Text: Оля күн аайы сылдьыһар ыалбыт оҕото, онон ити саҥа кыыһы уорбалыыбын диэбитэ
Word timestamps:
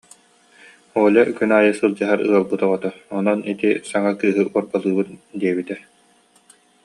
Оля 1.01 1.23
күн 1.37 1.51
аайы 1.57 1.73
сылдьыһар 1.79 2.19
ыалбыт 2.31 2.61
оҕото, 2.65 2.89
онон 3.17 3.39
ити 3.51 3.69
саҥа 3.89 4.11
кыыһы 4.19 4.43
уорбалыыбын 4.53 5.09
диэбитэ 5.39 5.75